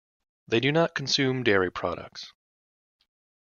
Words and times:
They 0.47 0.59
do 0.59 0.71
not 0.71 0.95
consume 0.95 1.43
dairy 1.43 1.71
products. 1.71 2.33